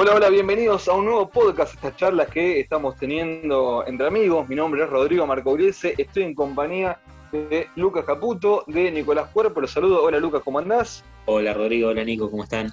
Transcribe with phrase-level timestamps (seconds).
[0.00, 4.48] Hola, hola, bienvenidos a un nuevo podcast, estas charlas que estamos teniendo entre amigos.
[4.48, 7.00] Mi nombre es Rodrigo Marcogliese, estoy en compañía
[7.32, 9.60] de Lucas Caputo, de Nicolás Cuerpo.
[9.60, 10.04] Los saludo.
[10.04, 11.04] Hola Lucas, ¿cómo andás?
[11.26, 12.72] Hola Rodrigo, hola Nico, ¿cómo están?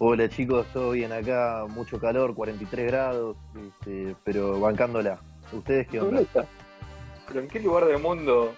[0.00, 5.20] Hola chicos, todo bien acá, mucho calor, 43 grados, este, pero bancándola.
[5.52, 6.24] ¿Ustedes qué onda?
[7.28, 8.52] ¿Pero en qué lugar del mundo?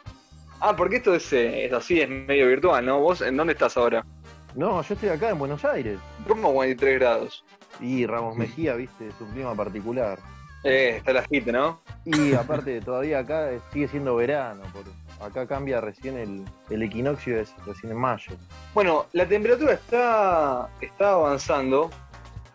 [0.60, 2.98] Ah, porque esto es, eh, es así, es medio virtual, ¿no?
[2.98, 4.07] ¿Vos en dónde estás ahora?
[4.55, 5.98] No, yo estoy acá en Buenos Aires.
[6.27, 7.45] ¿Cómo 43 grados?
[7.80, 10.19] Y Ramos Mejía, viste, su clima particular.
[10.65, 11.80] Eh, está la gente, ¿no?
[12.05, 14.62] Y aparte, todavía acá sigue siendo verano,
[15.21, 18.33] acá cambia recién el, el, equinoccio, es recién en mayo.
[18.75, 21.91] Bueno, la temperatura está, está avanzando,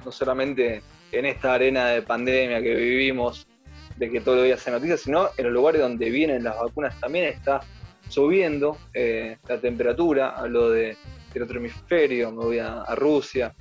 [0.03, 3.47] no solamente en esta arena de pandemia que vivimos,
[3.97, 6.99] de que todo el día se noticias, sino en los lugares donde vienen las vacunas
[6.99, 7.61] también está
[8.09, 10.97] subiendo eh, la temperatura, hablo de,
[11.33, 13.53] del otro hemisferio, me voy a, Rusia,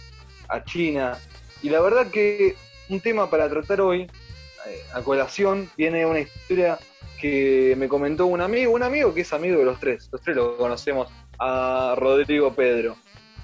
[0.48, 1.16] a China,
[1.62, 2.56] y la verdad que
[2.88, 6.78] un tema para tratar hoy, eh, a colación, viene una historia
[7.20, 10.36] que me comentó un amigo, un amigo que es amigo de los tres, los tres
[10.36, 12.96] lo conocemos, a Rodrigo Pedro.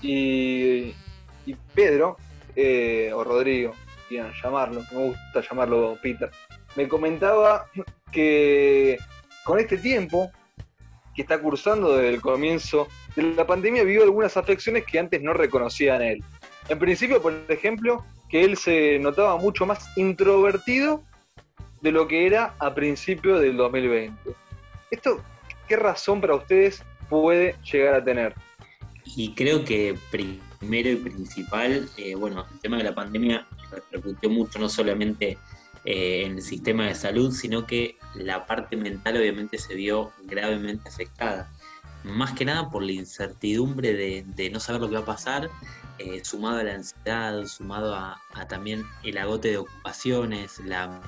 [0.03, 0.95] Y,
[1.75, 2.17] Pedro,
[2.55, 3.75] eh, o Rodrigo,
[4.09, 6.31] quieran llamarlo, me gusta llamarlo Peter,
[6.75, 7.67] me comentaba
[8.11, 8.99] que
[9.45, 10.31] con este tiempo
[11.15, 15.33] que está cursando desde el comienzo de la pandemia vivió algunas afecciones que antes no
[15.33, 16.25] reconocía en él.
[16.69, 21.03] En principio, por ejemplo, que él se notaba mucho más introvertido
[21.81, 24.33] de lo que era a principio del 2020.
[24.91, 25.23] ¿Esto
[25.69, 28.35] qué razón para ustedes puede llegar a tener?
[29.05, 34.59] Y creo que primero y principal, eh, bueno, el tema de la pandemia repercutió mucho
[34.59, 35.39] no solamente
[35.85, 40.89] eh, en el sistema de salud, sino que la parte mental obviamente se vio gravemente
[40.89, 41.49] afectada.
[42.07, 45.51] Más que nada por la incertidumbre de, no saber lo que va a pasar,
[45.99, 51.01] eh, sumado a la ansiedad, sumado a, también el agote de ocupaciones, la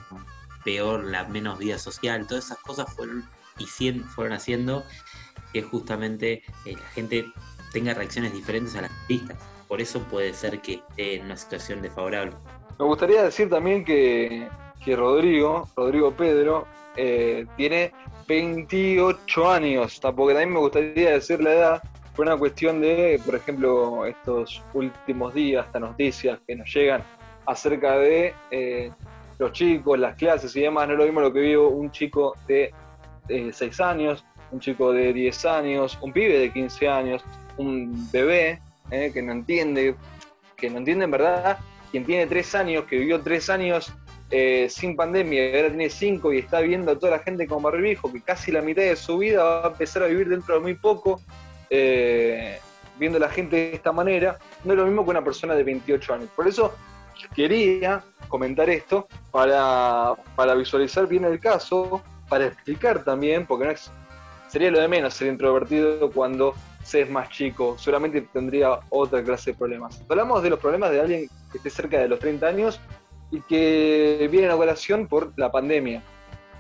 [0.65, 4.85] peor, la menos vida social, todas esas cosas fueron, y fueron haciendo
[5.53, 7.33] que justamente eh, la gente
[7.73, 9.37] tenga reacciones diferentes a las pistas.
[9.69, 12.35] Por eso puede ser que esté en una situación desfavorable.
[12.79, 14.49] Me gustaría decir también que
[14.85, 16.67] que Rodrigo, Rodrigo Pedro,
[16.97, 17.93] eh, tiene
[18.29, 21.83] 28 años, tampoco también me gustaría decir la edad,
[22.15, 27.03] fue una cuestión de, por ejemplo, estos últimos días, estas noticias que nos llegan
[27.47, 28.93] acerca de eh,
[29.39, 32.37] los chicos, las clases y demás, no es lo mismo lo que vivo un chico
[32.47, 32.71] de
[33.29, 37.25] 6 eh, años, un chico de 10 años, un pibe de 15 años,
[37.57, 38.61] un bebé
[38.91, 39.95] que no entiende,
[40.57, 41.59] que no entiende en verdad,
[41.91, 43.93] quien tiene 3 años, que vivió 3 años
[44.31, 48.13] eh, sin pandemia, ahora tiene cinco y está viendo a toda la gente con barbijo,
[48.13, 50.75] que casi la mitad de su vida va a empezar a vivir dentro de muy
[50.75, 51.21] poco,
[51.71, 52.59] eh,
[52.99, 55.65] viendo a la gente de esta manera, no es lo mismo que una persona de
[55.65, 56.29] 28 años.
[56.37, 56.75] Por eso
[57.35, 63.91] quería comentar esto para, para visualizar bien el caso, para explicar también, porque no es,
[64.49, 69.53] sería lo de menos ser introvertido cuando se es más chico, solamente tendría otra clase
[69.53, 70.03] de problemas.
[70.09, 72.81] Hablamos de los problemas de alguien que esté cerca de los 30 años
[73.31, 76.03] y que viene a colación por la pandemia.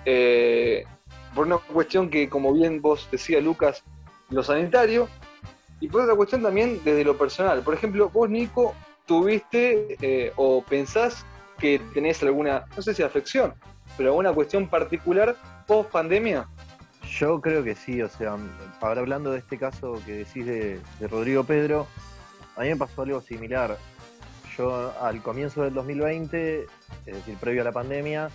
[0.05, 0.85] Eh,
[1.35, 3.85] por una cuestión que, como bien vos decías, Lucas,
[4.31, 5.09] lo sanitario,
[5.81, 7.63] y por otra cuestión también desde lo personal.
[7.63, 8.75] Por ejemplo, vos, Nico,
[9.07, 11.25] tuviste eh, o pensás
[11.59, 13.55] que tenés alguna, no sé si afección,
[13.97, 15.37] pero alguna cuestión particular
[15.67, 16.49] post pandemia.
[17.09, 18.37] Yo creo que sí, o sea,
[18.81, 21.87] ahora hablando de este caso que decís de, de Rodrigo Pedro,
[22.57, 23.79] a mí me pasó algo similar
[24.59, 26.65] yo al comienzo del 2020,
[27.07, 28.29] es decir, previo a la pandemia,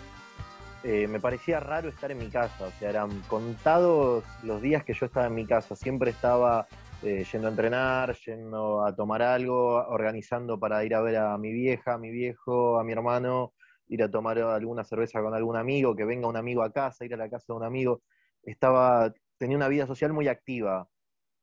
[0.84, 2.66] eh, me parecía raro estar en mi casa.
[2.66, 5.76] O sea, eran contados los días que yo estaba en mi casa.
[5.76, 6.68] Siempre estaba
[7.02, 11.52] eh, yendo a entrenar, yendo a tomar algo, organizando para ir a ver a mi
[11.52, 13.54] vieja, a mi viejo, a mi hermano,
[13.88, 17.14] ir a tomar alguna cerveza con algún amigo, que venga un amigo a casa, ir
[17.14, 18.02] a la casa de un amigo.
[18.44, 20.88] Estaba, tenía una vida social muy activa.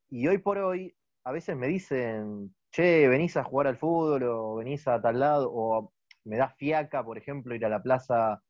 [0.08, 0.94] Y hoy por hoy,
[1.24, 5.50] a veces me dicen, che, venís a jugar al fútbol o venís a tal lado,
[5.52, 5.92] o
[6.24, 8.42] me da fiaca, por ejemplo, ir a la plaza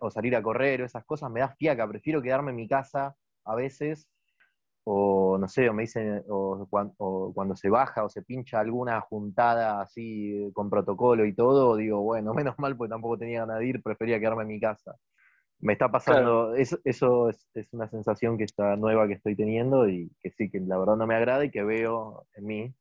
[0.00, 3.16] o salir a correr o esas cosas, me da fiaca, prefiero quedarme en mi casa
[3.44, 4.08] a veces,
[4.84, 9.80] o no sé, o me dicen, o, cuando, se baja o se pincha alguna juntada
[9.80, 13.82] así con protocolo y todo, digo, bueno, menos mal, porque tampoco tenía ganas de ir,
[13.82, 14.96] prefería quedarme en mi casa.
[15.60, 19.88] Me está pasando, eso, eso es, es, una sensación que está nueva que estoy teniendo
[19.88, 22.74] y que sí, que la verdad no me agrada y que veo en mí,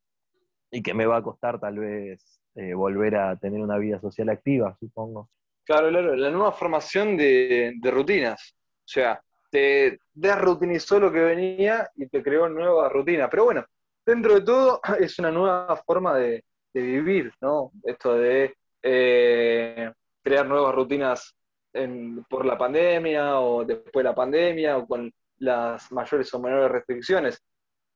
[0.72, 4.30] y que me va a costar tal vez eh, volver a tener una vida social
[4.30, 5.30] activa, supongo.
[5.64, 8.56] Claro, claro, la nueva formación de, rutinas.
[8.80, 9.22] O sea,
[9.52, 13.30] te desrutinizó lo que venía y te creó nueva rutina.
[13.30, 13.66] Pero bueno,
[14.06, 16.44] dentro de todo es una nueva forma de,
[16.74, 17.72] vivir, ¿no?
[17.84, 18.54] Esto de
[18.84, 19.92] eh,
[20.22, 21.36] crear nuevas rutinas
[22.30, 27.44] por la pandemia o después de la pandemia o con las mayores o menores restricciones.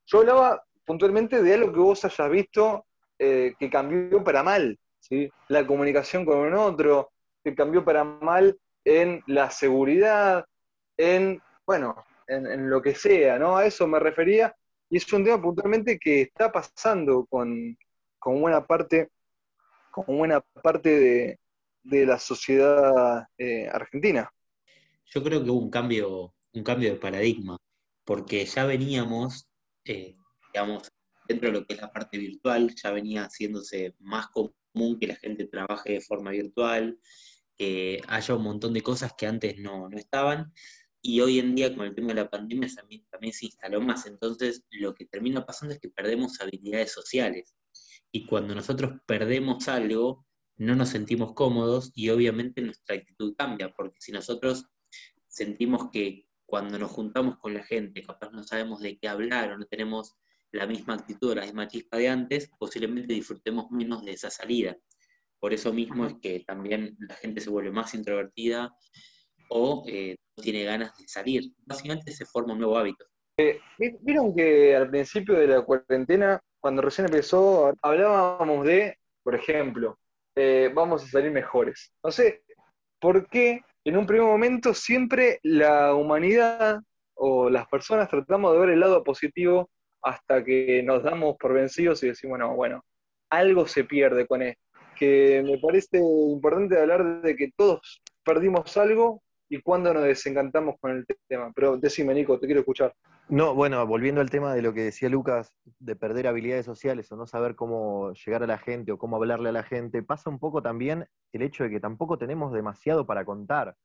[0.06, 2.86] Yo hablaba puntualmente de algo que vos hayas visto
[3.18, 5.30] eh, que cambió para mal, ¿sí?
[5.48, 7.10] la comunicación con un otro,
[7.44, 10.44] que cambió para mal en la seguridad,
[10.96, 13.56] en, bueno, en, lo que sea, ¿no?
[13.56, 14.54] A eso me refería,
[14.90, 17.76] y es un tema puntualmente que está pasando con,
[18.24, 19.10] buena parte,
[19.90, 21.38] con buena parte
[21.84, 24.30] de, la sociedad eh, argentina.
[25.06, 27.58] Yo creo que hubo un cambio, un cambio de paradigma,
[28.04, 29.48] porque ya veníamos,
[29.84, 30.16] eh,
[30.52, 30.88] digamos,
[31.28, 35.16] dentro de lo que es la parte virtual, ya venía haciéndose más común que la
[35.16, 36.98] gente trabaje de forma virtual,
[37.56, 40.52] que haya un montón de cosas que antes no, estaban,
[41.00, 44.06] y hoy en día con el tema de la pandemia también, también se instaló más,
[44.06, 47.54] entonces lo que termina pasando es que perdemos habilidades sociales,
[48.10, 50.26] y cuando nosotros perdemos algo,
[50.56, 54.66] no nos sentimos cómodos y obviamente nuestra actitud cambia, porque si nosotros
[55.26, 59.58] sentimos que cuando nos juntamos con la gente, capaz no sabemos de qué hablar o
[59.58, 60.14] no tenemos
[60.52, 64.76] la misma actitud, la misma chispa de antes, posiblemente disfrutemos menos de esa salida.
[65.40, 68.72] Por eso mismo es que también la gente se vuelve más introvertida
[69.48, 71.52] o eh, no tiene ganas de salir.
[71.66, 73.04] Básicamente se forma un nuevo hábito.
[73.36, 73.60] Eh,
[74.02, 79.98] Vieron que al principio de la cuarentena, cuando recién empezó, hablábamos de, por ejemplo,
[80.36, 81.92] eh, vamos a salir mejores.
[82.04, 82.44] No sé,
[83.00, 86.80] ¿por qué en un primer momento siempre la humanidad
[87.14, 89.70] o las personas tratamos de ver el lado positivo
[90.02, 92.84] hasta que nos damos por vencidos y decimos, no, bueno,
[93.30, 94.62] algo se pierde con esto.
[94.98, 100.92] Que me parece importante hablar de que todos perdimos algo y cuando nos desencantamos con
[100.92, 101.52] el tema.
[101.54, 102.94] Pero decime, Nico, te quiero escuchar.
[103.28, 107.16] No, bueno, volviendo al tema de lo que decía Lucas, de perder habilidades sociales o
[107.16, 110.38] no saber cómo llegar a la gente o cómo hablarle a la gente, pasa un
[110.38, 113.76] poco también el hecho de que tampoco tenemos demasiado para contar.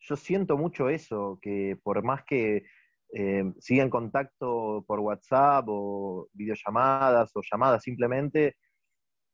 [0.00, 2.64] Yo siento mucho eso, que por más que
[3.12, 8.56] eh, siga en contacto por WhatsApp o videollamadas o llamadas simplemente,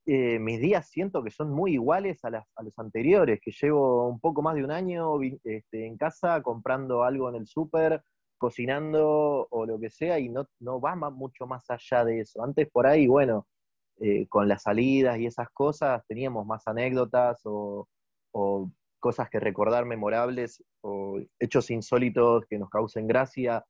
[0.06, 4.40] eh, mis días siento que son muy iguales a, los anteriores, que llevo un poco
[4.40, 8.02] más de un año este, en casa comprando algo en el súper,
[8.38, 12.42] cocinando o lo que sea, y no, no va mucho más allá de eso.
[12.42, 13.46] Antes por ahí, bueno,
[13.98, 17.88] eh, con las salidas y esas cosas teníamos más anécdotas o
[19.06, 23.64] cosas que recordar memorables o hechos insólitos que nos causen gracia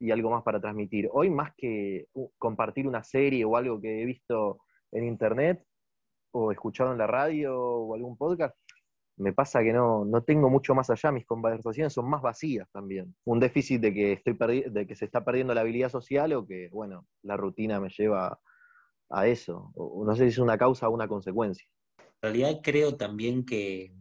[0.00, 1.10] y algo más para transmitir.
[1.12, 2.06] Hoy más que
[2.38, 4.60] compartir una serie o algo que he visto
[4.90, 5.62] en internet
[6.32, 8.56] o escuchado en la radio o algún podcast,
[9.18, 13.14] me pasa que no, no tengo mucho más allá, mis conversaciones son más vacías también.
[13.26, 14.34] Un déficit de que, estoy
[14.70, 18.40] de que se está perdiendo la habilidad social o que, bueno, la rutina me lleva
[19.10, 19.70] a eso.
[19.74, 21.68] O, no sé si es una causa o una consecuencia.
[21.98, 23.92] En realidad creo también que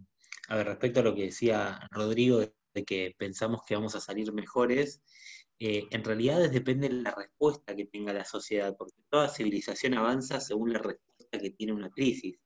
[0.52, 2.40] a ver, respecto a lo que decía Rodrigo,
[2.74, 5.02] de que pensamos que vamos a salir mejores,
[5.60, 10.42] eh, en realidad depende de la respuesta que tenga la sociedad, porque toda civilización avanza
[10.42, 12.38] según la respuesta que tiene una crisis.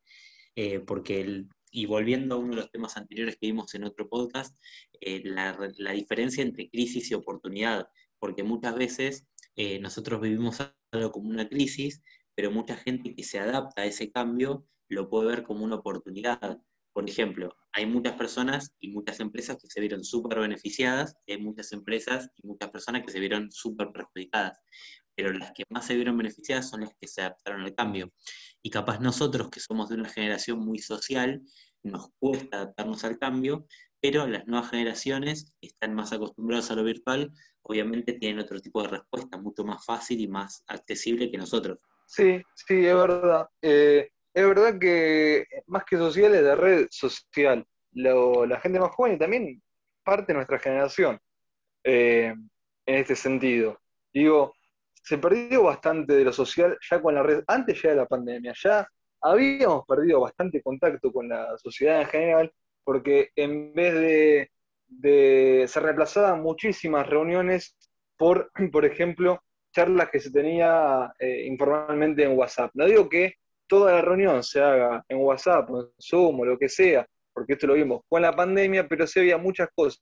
[0.56, 4.56] Eh, porque y volviendo a uno de los temas anteriores que vimos en otro podcast,
[5.02, 9.26] eh, la, la, diferencia entre crisis y oportunidad, porque muchas veces
[9.81, 10.59] nosotros vivimos
[10.92, 12.04] algo como una crisis,
[12.35, 16.62] pero mucha gente que se adapta a ese cambio lo puede ver como una oportunidad.
[16.95, 21.73] Por ejemplo, hay muchas personas y muchas empresas que se vieron súper beneficiadas, hay muchas
[21.73, 24.61] empresas y muchas personas que se vieron súper perjudicadas,
[25.14, 28.14] pero las que más se vieron beneficiadas son las que se adaptaron al cambio.
[28.61, 31.42] Y capaz nosotros, que somos de una generación muy social,
[31.83, 33.68] nos cuesta adaptarnos al cambio,
[33.99, 37.30] pero las nuevas generaciones que están más acostumbradas a lo virtual,
[37.64, 41.78] obviamente tienen otro tipo de respuesta, mucho más fácil y más accesible que nosotros.
[42.07, 43.49] Sí, sí, es verdad.
[43.61, 47.65] Eh, es verdad que más que social es de red social.
[47.94, 49.63] la gente más joven y también
[50.04, 51.18] parte de nuestra generación
[51.83, 52.33] eh,
[52.85, 53.80] en este sentido.
[54.13, 54.54] Digo,
[55.01, 58.54] se perdió bastante de lo social ya con la red, antes ya de la pandemia,
[58.61, 58.85] ya
[59.21, 64.51] habíamos perdido bastante contacto con la sociedad en general, porque en vez de,
[64.87, 67.77] de se reemplazaban muchísimas reuniones
[68.18, 72.71] por, por ejemplo, charlas que se tenía eh, informalmente en WhatsApp.
[72.73, 73.35] No digo que
[73.68, 77.68] toda la reunión se haga en WhatsApp, en Zoom o lo que sea, porque esto
[77.68, 80.02] lo vimos con la pandemia, pero se había muchas cosas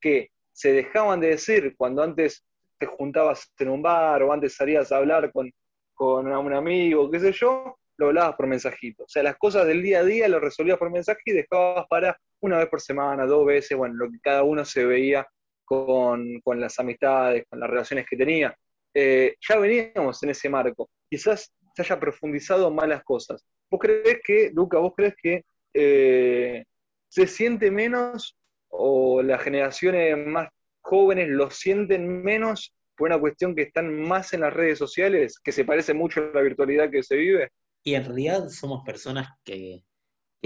[0.00, 2.44] que se dejaban de decir cuando antes
[2.78, 5.50] te juntabas en un bar o antes salías a hablar con,
[5.94, 9.04] con un amigo, qué sé yo, lo hablabas por mensajito.
[9.04, 12.18] O sea, las cosas del día a día lo resolvías por mensaje y dejabas para
[12.40, 15.26] una vez por semana, dos veces, bueno, lo que cada uno se veía
[15.64, 18.56] con, las amistades, con las relaciones que tenía.
[18.92, 20.88] Eh, ya veníamos en ese marco.
[21.08, 23.44] Quizás se haya profundizado malas cosas.
[23.70, 26.64] ¿Vos crees que, Luca, vos crees que eh,
[27.08, 28.36] se siente menos
[28.68, 30.48] o las generaciones más
[30.80, 35.52] jóvenes lo sienten menos por una cuestión que están más en las redes sociales, que
[35.52, 37.50] se parece mucho a la virtualidad que se vive?
[37.82, 39.82] Y en realidad somos personas que,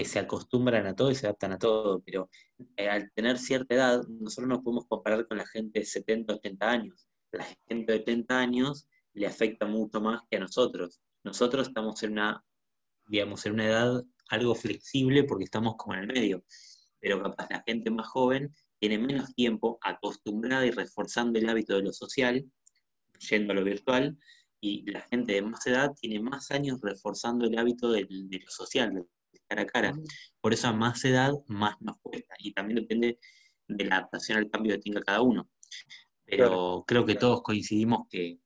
[0.04, 2.30] se acostumbran a todo y se adaptan a todo, pero
[2.76, 6.70] eh, al tener cierta edad, nosotros nos podemos comparar con la gente de 70, 80
[6.70, 7.08] años.
[7.32, 11.00] La gente de 80 años le afecta mucho más que a nosotros.
[11.24, 12.44] Nosotros estamos en una,
[13.08, 16.44] digamos, en una edad algo flexible porque estamos como en el medio,
[17.00, 21.82] pero capaz la gente más joven tiene menos tiempo acostumbrada y reforzando el hábito de
[21.82, 22.44] lo social,
[23.30, 24.16] yendo a lo virtual,
[24.60, 28.92] y la gente de más edad tiene más años reforzando el hábito de lo social,
[28.92, 29.94] de cara a cara.
[30.40, 33.18] Por eso a más edad más nos cuesta, y también depende
[33.66, 35.48] de la adaptación al cambio que tenga cada uno.
[36.24, 38.38] Pero creo que todos coincidimos que,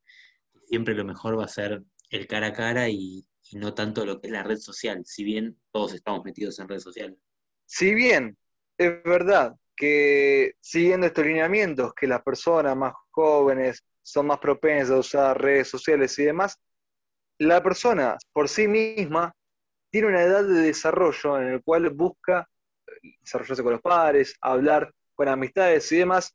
[0.72, 4.28] siempre lo mejor va a ser el cara a cara y, no tanto lo que
[4.28, 7.18] es la red social, si bien todos estamos metidos en red social.
[7.66, 8.38] Si bien
[8.78, 14.98] es verdad que siguiendo estos lineamientos, que las personas más jóvenes son más propensas a
[14.98, 16.58] usar redes sociales y demás,
[17.38, 19.34] la persona por sí misma
[19.90, 22.48] tiene una edad de desarrollo en el cual busca
[23.20, 26.34] desarrollarse con los padres, hablar con amistades y demás.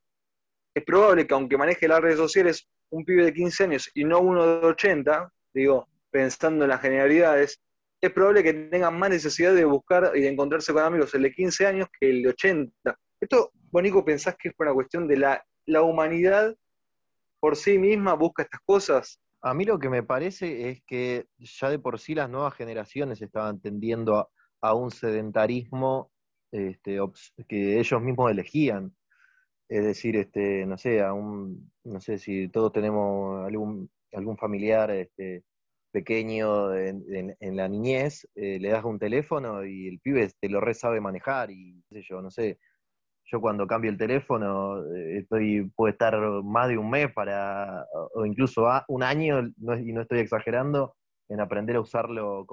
[0.75, 4.19] Es probable que aunque maneje las redes sociales un pibe de 15 años y no
[4.19, 7.61] uno de 80, digo, pensando en las generalidades,
[7.99, 11.31] es probable que tengan más necesidad de buscar y de encontrarse con amigos el de
[11.31, 12.99] 15 años que el de 80.
[13.19, 16.55] Esto, Bonico, pensás que es por una cuestión de la, la humanidad
[17.39, 19.19] por sí misma busca estas cosas?
[19.41, 23.21] A mí lo que me parece es que ya de por sí las nuevas generaciones
[23.21, 24.29] estaban tendiendo
[24.61, 26.11] a, un sedentarismo
[26.51, 26.99] este,
[27.47, 28.93] que ellos mismos elegían.
[29.69, 34.91] Es decir, este, no sé, a un, no sé si todos tenemos algún, algún familiar
[34.91, 35.43] este,
[35.91, 40.74] pequeño en, la niñez, eh, le das un teléfono y el pibe te lo re
[40.74, 42.59] sabe manejar y qué sé yo, no sé,
[43.25, 48.25] yo cuando cambio el teléfono eh, estoy puede estar más de un mes para o
[48.25, 50.96] incluso un año y no estoy exagerando
[51.29, 52.46] en aprender a usarlo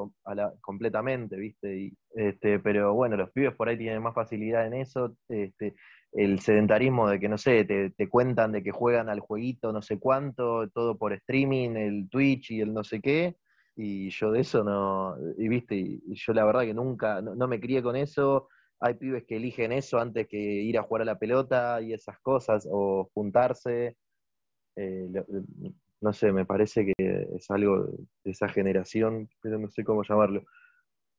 [0.61, 5.75] completamente viste este pero bueno los pibes por ahí tienen más facilidad en eso este
[6.13, 9.99] el sedentarismo de que no sé te, cuentan de que juegan al jueguito no sé
[9.99, 13.37] cuánto todo por streaming el Twitch y el no sé qué
[13.77, 17.61] y yo de eso no y viste y yo la verdad que nunca no me
[17.61, 18.49] crié con eso
[18.85, 22.19] hay pibes que eligen eso antes que ir a jugar a la pelota y esas
[22.21, 23.97] cosas, o juntarse.
[24.77, 25.09] Eh,
[26.03, 27.89] no sé, me parece que es algo
[28.35, 30.45] esa generación, pero no sé cómo llamarlo.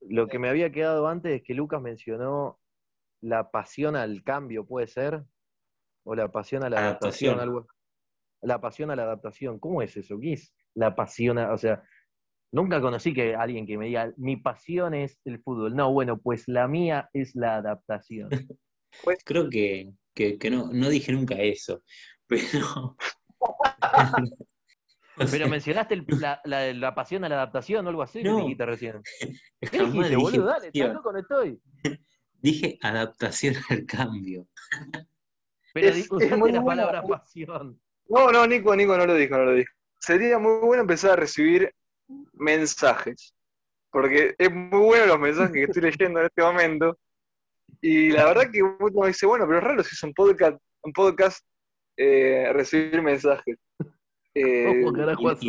[0.02, 2.60] Lo que me había quedado antes es que Lucas mencionó
[3.22, 5.24] la pasión al cambio, ¿puede ser?
[6.04, 7.68] O la pasión a la adaptación, algo.
[8.42, 10.20] La pasión a la adaptación, ¿cómo es eso?
[10.20, 11.38] ¿Qué es la pasión?
[11.40, 11.84] o sea,
[12.56, 15.76] Nunca conocí que alguien que me diga, mi pasión es el fútbol.
[15.76, 18.30] No, bueno, pues la mía es la adaptación.
[19.04, 19.92] Pues creo que,
[20.50, 21.84] no, no dije nunca eso,
[22.28, 22.96] pero...
[25.18, 26.04] Pero mencionaste
[26.44, 28.38] la, pasión a la adaptación o algo así, no.
[28.38, 29.02] dijiste recién.
[29.60, 30.46] ¿Qué dijiste, boludo?
[30.46, 31.60] Dale, ¿estás loco no estoy?
[32.42, 34.48] Dije adaptación al cambio.
[35.74, 37.80] Pero es, usaste la palabra pasión.
[38.08, 39.72] No, no, Nico, Nico no lo dijo, no lo dijo.
[40.00, 41.74] Sería muy bueno empezar a recibir
[42.34, 43.34] mensajes.
[43.90, 47.00] Porque es muy bueno los mensajes que estoy leyendo en este momento.
[47.82, 50.94] Y la verdad que uno dice, bueno, pero es raro si es un podcast, un
[50.94, 51.44] podcast
[51.98, 53.58] eh, recibir mensajes.
[54.36, 54.84] Eh,
[55.40, 55.48] y,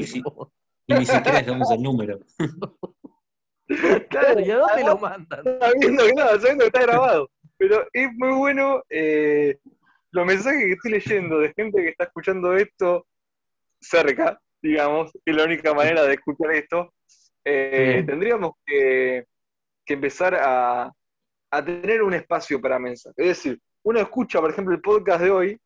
[0.95, 2.21] ni siquiera dejamos el número.
[4.09, 5.43] claro, ¿y a dónde lo mandan?
[5.45, 7.29] Sabiendo que, no, sabiendo que está grabado.
[7.59, 9.59] Pero es muy bueno eh,
[10.13, 13.07] los mensajes que estoy leyendo de gente que está escuchando esto
[13.81, 16.93] cerca digamos, que es la única manera de escuchar esto,
[17.45, 19.27] eh, tendríamos que,
[19.87, 20.93] empezar a,
[21.65, 23.15] tener un espacio para mensajes.
[23.17, 25.61] Es decir, uno escucha, por ejemplo, el podcast de hoy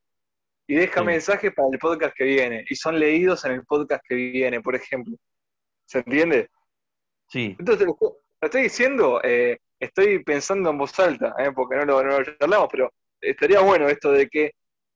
[0.70, 4.14] y deja mensajes para el podcast que viene, y son leídos en el podcast que
[4.14, 5.16] viene, por ejemplo.
[5.84, 6.48] ¿Se entiende?
[7.28, 7.56] Sí.
[7.58, 12.20] Entonces, lo, estoy diciendo, eh, estoy pensando en voz alta, eh, porque no lo, no
[12.20, 14.52] lo charlamos, pero estaría bueno esto de que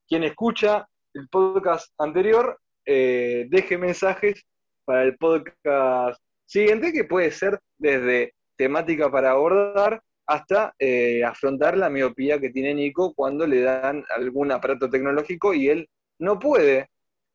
[0.07, 4.47] quien escucha el podcast anterior eh, deje mensajes
[4.85, 11.91] para el podcast siguiente, que puede ser desde temática para abordar hasta eh, afrontar la
[11.91, 15.89] miopía que tiene Nico cuando le dan algún aparato tecnológico y él
[16.19, 16.89] no puede,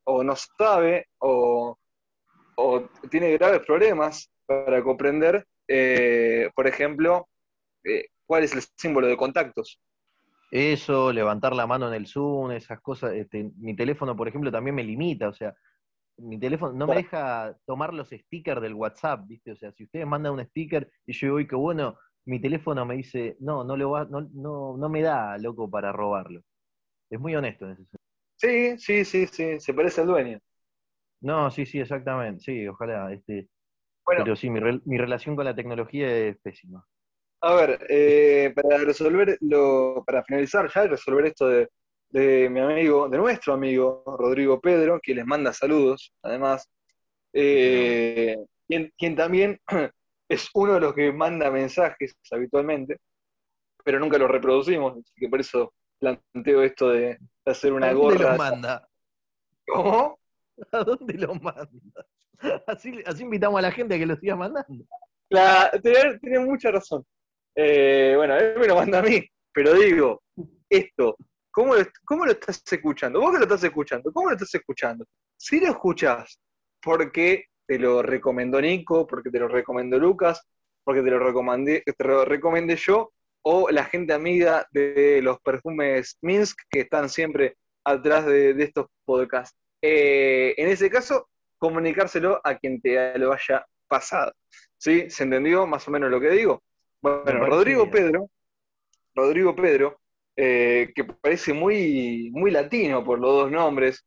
[0.05, 1.77] o no sabe, o,
[3.09, 7.27] tiene graves problemas para comprender, eh, por ejemplo,
[8.25, 9.79] cuál es el símbolo de contactos.
[10.51, 13.13] Eso, levantar la mano en el Zoom, esas cosas.
[13.13, 15.53] Este, mi teléfono, por ejemplo, también me limita, o sea,
[16.17, 19.51] mi teléfono no me deja tomar los stickers del WhatsApp, ¿viste?
[19.51, 21.97] O sea, si ustedes mandan un sticker y yo digo, uy, qué bueno,
[22.29, 25.91] mi teléfono me dice, no, no, lo va, no, no, no me da, loco, para
[25.91, 26.41] robarlo.
[27.09, 27.99] Es muy honesto en ese sentido.
[28.37, 30.39] Sí, sí, sí, sí, se parece al dueño.
[31.21, 33.11] No, sí, sí, exactamente, sí, ojalá.
[33.13, 33.49] Este,
[34.05, 34.23] Bueno.
[34.23, 36.85] Pero sí, mi, rel- mi relación con la tecnología es pésima.
[37.41, 41.69] A ver, eh, para resolver lo, para finalizar ya, resolver esto de,
[42.09, 46.67] de mi amigo, de nuestro amigo Rodrigo Pedro, que les manda saludos, además,
[47.33, 49.59] eh, quien, quien también
[50.29, 52.97] es uno de los que manda mensajes habitualmente,
[53.83, 58.15] pero nunca los reproducimos, así que por eso planteo esto de, hacer una ¿A dónde
[58.15, 58.29] gorra.
[58.29, 58.87] los manda?
[59.67, 60.19] ¿Cómo?
[60.71, 61.69] ¿A dónde los manda?
[62.67, 64.85] Así, así invitamos a la gente a que los siga mandando.
[65.29, 67.05] La, tenés, tenés mucha razón.
[67.53, 69.21] Eh, bueno, él me lo manda a mí,
[69.51, 70.21] pero digo,
[70.69, 71.17] esto,
[71.51, 73.19] ¿cómo lo, ¿cómo lo estás escuchando?
[73.19, 75.05] Vos que lo estás escuchando, ¿cómo lo estás escuchando?
[75.35, 76.39] Si lo escuchás
[76.81, 80.41] porque te lo recomendó Nico, porque te lo recomendó Lucas,
[80.83, 83.11] porque te lo recomendé, te lo recomendé yo,
[83.43, 88.87] o la gente amiga de los perfumes Minsk que están siempre atrás de, de estos
[89.05, 89.55] podcasts.
[89.83, 94.33] Eh, en ese caso, comunicárselo a quien te lo haya pasado.
[94.75, 95.07] ¿Sí?
[95.11, 96.63] ¿Se entendió más o menos lo que digo?
[97.03, 97.87] Bueno, Rodrigo.
[97.91, 98.31] Pedro,
[99.13, 99.99] Rodrigo Pedro,
[100.35, 104.03] eh, que parece muy, muy latino por los dos nombres,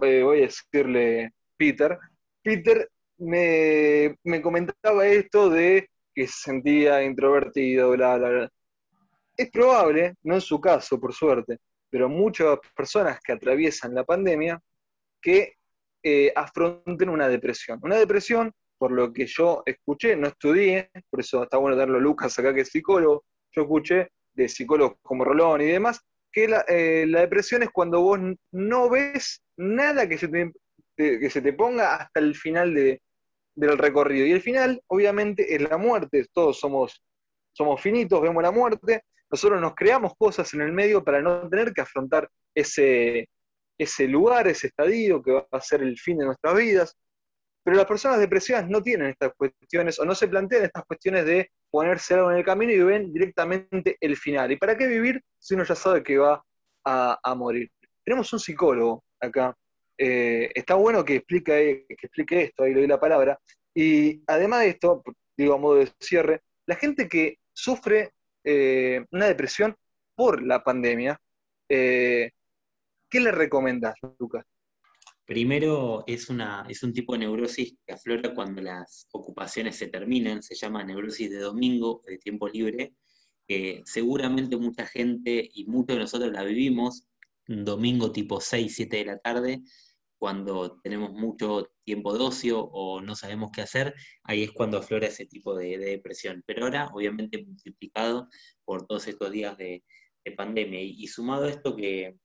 [0.00, 1.98] eh, voy a decirle Peter.
[2.40, 2.88] Peter
[3.20, 8.50] me, me comentaba esto de que se sentía introvertido, bla, bla, bla.
[9.36, 11.58] Es probable, no en su caso, por suerte,
[11.88, 14.60] pero muchas personas que atraviesan la pandemia
[15.20, 15.54] que
[16.02, 17.78] eh, afronten una depresión.
[17.82, 22.00] Una depresión, por lo que yo escuché, no estudié, por eso está bueno darlo a
[22.00, 26.00] Lucas acá que es psicólogo, yo escuché de psicólogos como Rolón y demás,
[26.32, 28.18] que la, eh, depresión es cuando vos
[28.52, 30.30] no ves nada que se
[30.96, 33.00] que se te ponga hasta el final de,
[33.54, 34.26] del recorrido.
[34.26, 36.26] Y el final, obviamente, es la muerte.
[36.32, 37.02] Todos somos,
[37.52, 39.04] somos finitos, vemos la muerte.
[39.30, 43.28] Nosotros nos creamos cosas en el medio para no tener que afrontar ese,
[43.78, 46.96] ese lugar, ese estadio que va a ser el fin de nuestras vidas.
[47.62, 51.50] Pero las personas depresivas no tienen estas cuestiones o no se plantean estas cuestiones de
[51.70, 54.50] ponerse algo en el camino y ven directamente el final.
[54.50, 56.42] ¿Y para qué vivir si uno ya sabe que va
[56.84, 57.70] a, a morir?
[58.04, 59.54] Tenemos un psicólogo acá.
[60.02, 63.38] Eh, está bueno que explique, que explique esto, ahí le doy la palabra.
[63.74, 65.02] Y además de esto,
[65.36, 69.76] digo a modo de cierre, la gente que sufre eh, una depresión
[70.14, 71.20] por la pandemia,
[71.68, 72.30] eh,
[73.10, 74.46] ¿qué le recomendás, Lucas?
[75.26, 80.82] Primero, es, un tipo de neurosis que aflora cuando las ocupaciones se terminan, se llama
[80.82, 82.94] neurosis de domingo, de tiempo libre,
[83.46, 87.04] que seguramente mucha gente y muchos de nosotros la vivimos,
[87.48, 89.62] un domingo tipo 6, 7 de la tarde,
[90.20, 95.06] cuando tenemos mucho tiempo de ocio o no sabemos qué hacer, ahí es cuando aflora
[95.06, 96.44] ese tipo de, de depresión.
[96.46, 98.28] Pero ahora, obviamente, multiplicado
[98.64, 99.82] por todos estos días de,
[100.24, 100.80] de pandemia.
[100.80, 102.16] Y, sumado a esto que,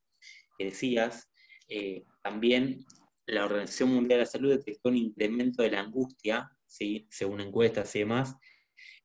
[0.60, 1.30] decías,
[1.70, 2.86] eh, también
[3.28, 7.08] la Organización Mundial de la Salud detectó un incremento de la angustia, ¿sí?
[7.10, 8.36] según encuestas y demás,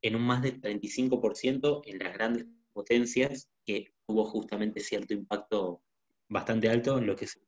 [0.02, 5.82] en un más del 35% en las grandes potencias, que tuvo justamente cierto impacto
[6.28, 7.38] bastante alto en lo que es.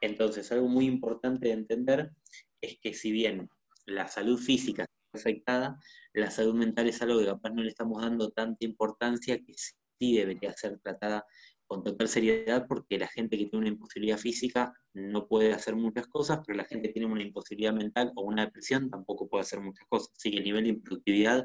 [0.00, 2.12] Entonces, algo muy importante de entender
[2.60, 3.48] es que si bien
[3.86, 5.78] la salud física está afectada,
[6.12, 10.16] la salud mental es algo que capaz no le estamos dando tanta importancia que sí
[10.16, 11.24] debería ser tratada
[11.66, 16.06] con total seriedad porque la gente que tiene una imposibilidad física no puede hacer muchas
[16.06, 19.60] cosas, pero la gente que tiene una imposibilidad mental o una depresión tampoco puede hacer
[19.60, 20.12] muchas cosas.
[20.16, 21.44] Así que el nivel de improductividad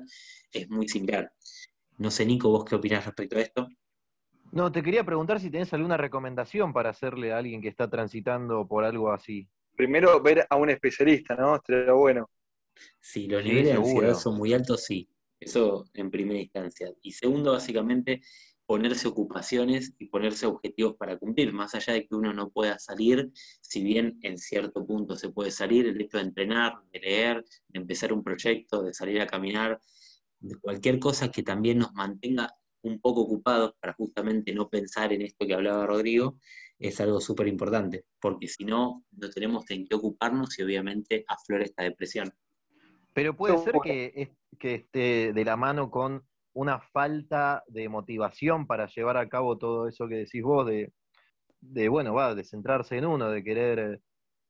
[0.52, 1.34] es muy similar.
[1.98, 3.68] No sé, Nico, vos qué opinás respecto a esto.
[4.52, 8.68] No, te quería preguntar si tenés alguna recomendación para hacerle a alguien que está transitando
[8.68, 9.48] por algo así.
[9.76, 11.56] Primero, ver a un especialista, ¿no?
[11.56, 12.30] Estaría bueno.
[13.00, 13.90] Si los Sí, niveles de seguro.
[13.96, 15.10] ansiedad son muy altos, sí.
[15.40, 16.92] Eso en primera instancia.
[17.02, 18.22] Y segundo, básicamente,
[18.66, 23.32] ponerse ocupaciones y ponerse objetivos para cumplir, más allá de que uno no pueda salir,
[23.62, 27.80] si bien en cierto punto se puede salir, el hecho de entrenar, de leer, de
[27.80, 29.80] empezar un proyecto, de salir a caminar,
[30.40, 35.22] de cualquier cosa que también nos mantenga un poco ocupados para justamente no pensar en
[35.22, 36.38] esto que hablaba Rodrigo,
[36.80, 41.64] es algo súper importante, porque si no, no tenemos en qué ocuparnos y obviamente aflora
[41.64, 42.32] esta depresión.
[43.14, 48.68] Pero puede ser que, es- que esté de la mano con una falta de motivación
[48.68, 50.92] para llevar a cabo todo eso que decís vos, de,
[51.62, 54.02] de bueno, va, de centrarse en uno, de querer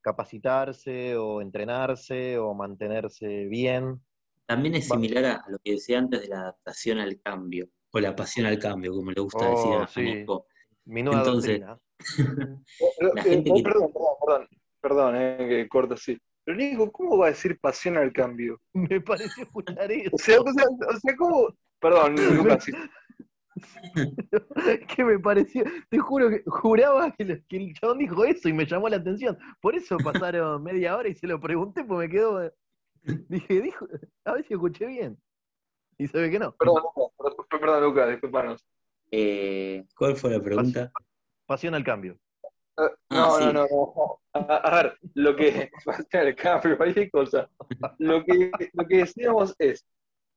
[0.01, 4.01] capacitarse o entrenarse o mantenerse bien.
[4.47, 8.15] También es similar a lo que decía antes de la adaptación al cambio, o la
[8.15, 10.01] pasión al cambio, como le gusta Oh, decir a, a sí.
[10.01, 10.47] Nico.
[10.85, 11.79] Mi nueva Entonces- doctrina.
[12.99, 14.47] La Eh, gente eh, que- Perdón, perdón, perdón,
[14.81, 16.17] perdón, eh, que corto así.
[16.43, 18.59] Pero Nico, ¿cómo va a decir pasión al cambio?
[18.73, 20.09] Me pareció escuchar eso.
[20.13, 22.65] O sea, o sea, o sea, ¿cómo, Perdón, Lucas.
[24.95, 28.87] que me pareció, te juro que juraba que, el chabón dijo eso y me llamó
[28.89, 29.37] la atención.
[29.59, 32.51] Por eso pasaron media hora y se lo pregunté, pues me quedó.
[33.03, 33.87] Dije, dijo,
[34.25, 35.17] a ver si escuché bien.
[35.97, 36.53] Y se ve que no.
[36.53, 38.65] Perdón, Lucas, perdón, Lucas, disculpanos.
[39.11, 40.91] Eh, ¿Cuál fue la pregunta?
[41.45, 42.17] Pasión al cambio.
[42.77, 45.69] Eh, no, no, no, no, A, ver, lo que.
[45.85, 47.49] Pasión al cambio, hay cosas.
[47.99, 49.85] Lo que, lo que decíamos es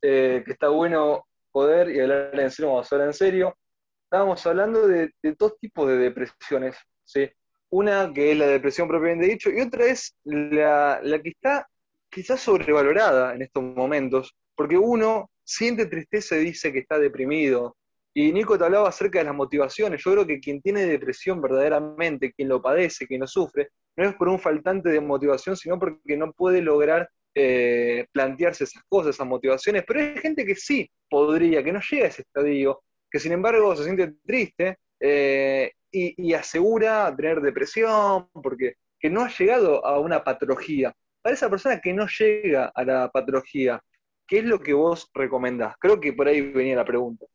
[0.02, 3.56] eh, que está bueno poder y hablar en serio, vamos a hablar en serio.
[4.04, 7.30] Estábamos hablando de, dos tipos de depresiones, ¿sí?
[7.70, 11.66] Una que es la depresión propiamente dicho y otra es la, la que está
[12.10, 17.76] quizás sobrevalorada en estos momentos, porque uno siente tristeza y dice que está deprimido.
[18.16, 20.02] Y Nico te hablaba acerca de las motivaciones.
[20.04, 24.14] Yo creo que quien tiene depresión verdaderamente, quien lo padece, quien lo sufre, no es
[24.14, 29.26] por un faltante de motivación, sino porque no puede lograr eh, plantearse esas cosas, esas
[29.26, 32.80] motivaciones, pero hay gente que sí podría, que no llega a ese estadio,
[33.10, 39.28] que sin embargo se siente triste eh, y, asegura tener depresión, porque que no ha
[39.28, 40.94] llegado a una patología.
[41.22, 43.82] Para esa persona que no llega a la patología,
[44.26, 45.76] ¿qué es lo que vos recomendás?
[45.78, 47.26] Creo que por ahí venía la pregunta.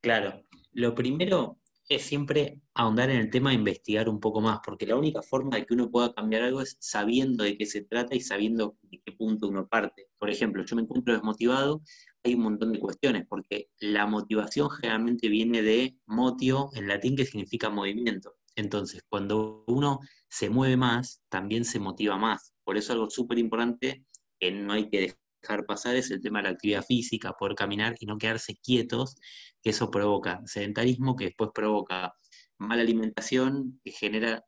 [0.00, 4.86] Claro, lo primero es siempre ahondar en el tema e investigar un poco más, porque
[4.86, 8.14] la única forma de que uno pueda cambiar algo es sabiendo de qué se trata
[8.14, 10.08] y sabiendo de qué punto uno parte.
[10.18, 11.82] Por ejemplo, yo me encuentro desmotivado,
[12.24, 17.24] hay un montón de cuestiones, porque la motivación generalmente viene de motio, en latín, que
[17.24, 18.34] significa movimiento.
[18.56, 22.52] Entonces, cuando uno se mueve más, también se motiva más.
[22.64, 24.04] Por eso algo súper importante
[24.40, 25.25] que no hay que dejar
[25.66, 29.16] pasar es el tema de la actividad física, poder caminar y no quedarse quietos,
[29.62, 32.14] que eso provoca sedentarismo, que después provoca
[32.58, 34.44] mala alimentación, que genera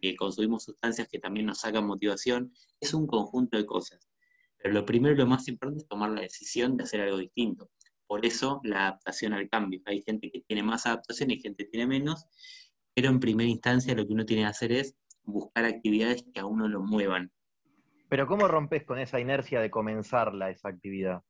[0.00, 4.08] que consumimos sustancias que también nos sacan motivación, es un conjunto de cosas.
[4.56, 7.70] Pero lo primero y lo más importante es tomar la decisión de hacer algo distinto.
[8.06, 9.80] Por eso la adaptación al cambio.
[9.84, 12.24] Hay gente que tiene más adaptación y gente que tiene menos,
[12.94, 16.46] pero en primera instancia lo que uno tiene que hacer es buscar actividades que a
[16.46, 17.30] uno lo muevan.
[18.08, 21.22] Pero ¿cómo rompes con esa inercia de comenzarla, esa actividad?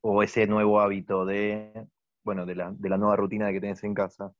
[0.00, 1.86] O ese nuevo hábito de,
[2.24, 4.32] bueno, de la, de la nueva rutina que tenés en casa.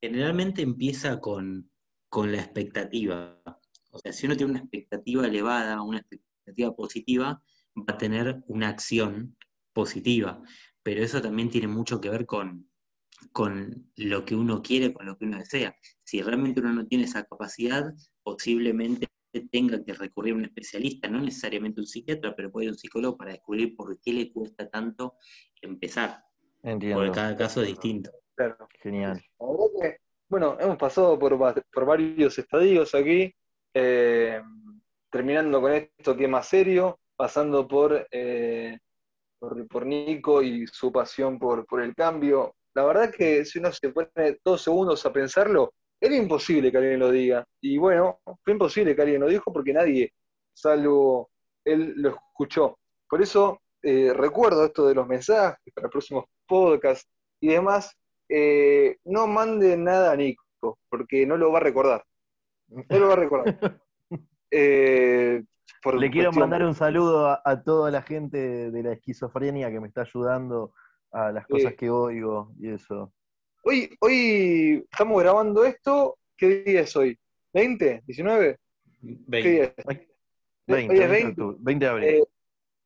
[0.00, 1.70] Generalmente empieza con,
[2.12, 3.40] la expectativa.
[3.90, 7.42] O sea, si uno tiene una expectativa elevada, una expectativa positiva,
[7.76, 9.36] va a tener una acción
[9.72, 10.42] positiva.
[10.82, 12.70] Pero eso también tiene mucho que ver con,
[13.32, 15.74] con lo que uno quiere, con lo que uno desea.
[16.04, 17.92] Si realmente uno no tiene esa capacidad,
[18.22, 19.08] posiblemente
[19.50, 22.78] tenga que recurrir a un especialista, no necesariamente un psiquiatra, pero puede ir a un
[22.78, 25.16] psicólogo para descubrir por qué le cuesta tanto
[25.60, 26.24] empezar.
[26.62, 26.98] Entiendo.
[26.98, 28.10] Porque cada caso es distinto.
[28.80, 29.20] Genial.
[30.28, 33.34] bueno, hemos pasado por, varios estadios aquí,
[33.74, 34.40] eh,
[35.10, 37.66] terminando con esto que es más serio, pasando
[38.12, 38.78] eh,
[39.38, 42.54] por, por, Nico y su pasión por, por el cambio.
[42.74, 47.00] La verdad que si uno se pone dos segundos a pensarlo, era imposible que alguien
[47.00, 47.44] lo diga.
[47.60, 50.12] Y bueno, fue imposible que alguien lo dijo porque nadie,
[50.52, 51.30] salvo
[51.64, 52.78] él, lo escuchó.
[53.08, 57.08] Por eso eh, recuerdo esto de los mensajes para próximos podcasts
[57.40, 57.96] y demás,
[58.28, 62.04] eh, no mande nada a Nico, porque no lo va a recordar.
[62.68, 63.58] No lo va a recordar.
[64.50, 65.44] Eh,
[65.92, 70.00] Le quiero mandar un saludo a, toda la gente de la esquizofrenia que me está
[70.00, 70.72] ayudando
[71.12, 73.12] a las cosas que oigo y eso.
[73.62, 76.18] Hoy, hoy estamos grabando esto.
[76.36, 77.18] ¿Qué día es hoy?
[77.52, 78.02] ¿20?
[78.04, 78.56] ¿19?
[79.00, 79.42] 20.
[79.42, 80.08] ¿Qué día es?
[80.66, 82.08] 20, hoy es 20, 20 de abril.
[82.08, 82.24] Eh,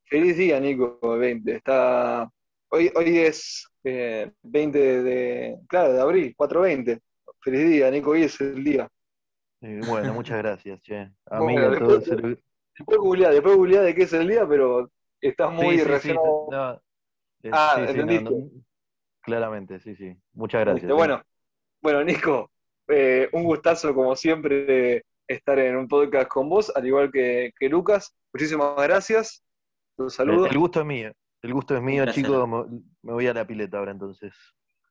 [0.05, 1.55] feliz día, Nico, 20.
[1.55, 2.31] Está,
[2.71, 4.31] hoy, hoy es 20
[4.79, 7.01] eh, de, claro, de abril, 4.20.
[7.41, 8.89] Feliz día, Nico, hoy es el día.
[9.61, 11.11] bueno, muchas gracias, che.
[11.27, 12.05] A mí a todos.
[12.05, 12.39] Después,
[12.77, 16.81] después googleá, después de qué es el día, pero estás muy sí, relacionado.
[17.51, 18.31] ah, ¿entendiste?
[19.23, 20.17] Claramente, sí, sí.
[20.35, 20.91] Muchas gracias.
[20.91, 20.93] ¿eh?
[20.93, 21.23] Bueno,
[21.81, 22.51] bueno, Nico,
[22.89, 27.69] eh, un gustazo como siempre estar en un podcast con vos, al igual que, que
[27.69, 28.15] Lucas.
[28.33, 29.43] Muchísimas gracias.
[29.97, 30.47] Un saludo.
[30.47, 31.13] el gusto es mío.
[31.43, 32.49] El gusto es mío, chicos.
[33.03, 34.33] Me, voy a la pileta ahora entonces.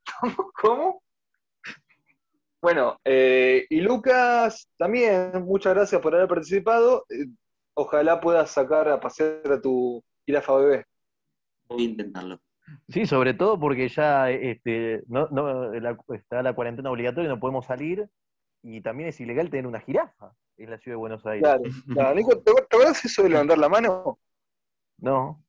[0.61, 1.01] ¿Cómo?
[2.61, 7.05] Bueno, eh, y Lucas, también, muchas gracias por haber participado.
[7.09, 7.25] Eh,
[7.73, 10.85] ojalá puedas sacar a pasear a tu jirafa bebé.
[11.67, 12.39] Voy a intentarlo.
[12.89, 15.73] Sí, sobre todo porque ya este, no, no,
[16.13, 18.09] está la cuarentena obligatoria, no podemos salir
[18.63, 21.41] y también es ilegal tener una jirafa en la ciudad de Buenos Aires.
[21.41, 22.15] Claro, claro.
[22.15, 24.19] Nico, ¿te acuerdas eso de levantar la mano?
[24.97, 25.43] No.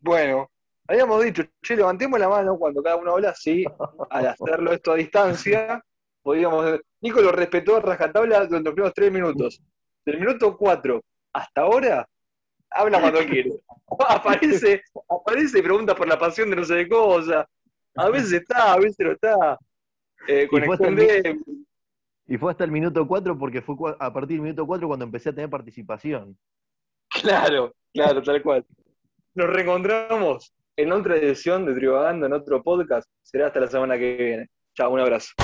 [0.00, 0.50] Bueno,
[0.86, 3.64] habíamos dicho, che, levantemos la mano cuando cada uno habla así,
[4.10, 5.82] al hacerlo esto a distancia,
[6.22, 6.80] podíamos...
[7.00, 9.62] Nico lo respetó a rajatabla durante los primeros tres minutos.
[10.04, 12.06] Del minuto cuatro hasta ahora,
[12.74, 13.52] habla cuando quiere.
[14.08, 17.48] Aparece, aparece y pregunta por la pasión de no sé de cosa.
[17.96, 19.58] A veces está, a veces no está.
[20.26, 21.40] Eh, con Y fue hasta el Escondé,
[22.26, 25.28] Y fue hasta el minuto 4 porque fue a partir del minuto 4 cuando empecé
[25.28, 26.36] a tener participación.
[27.08, 28.64] Claro, claro, tal cual.
[29.34, 33.08] Nos reencontramos en otra edición de Trivagando, en otro podcast.
[33.22, 34.50] Será hasta la semana que viene.
[34.74, 35.34] Chao, un abrazo.